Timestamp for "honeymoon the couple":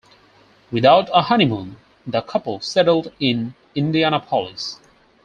1.21-2.59